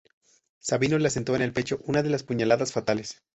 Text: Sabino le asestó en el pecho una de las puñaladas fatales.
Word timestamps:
Sabino 0.57 0.97
le 0.97 1.05
asestó 1.09 1.35
en 1.35 1.43
el 1.43 1.53
pecho 1.53 1.77
una 1.85 2.01
de 2.01 2.09
las 2.09 2.23
puñaladas 2.23 2.71
fatales. 2.71 3.21